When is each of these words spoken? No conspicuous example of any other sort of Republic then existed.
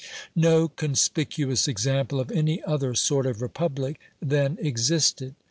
No 0.35 0.67
conspicuous 0.67 1.67
example 1.67 2.19
of 2.19 2.31
any 2.31 2.63
other 2.63 2.95
sort 2.95 3.27
of 3.27 3.39
Republic 3.39 3.99
then 4.19 4.57
existed. 4.59 5.35